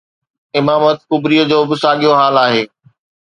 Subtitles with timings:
[0.59, 2.63] امامت ڪبريءَ جو به ساڳيو حال آهي.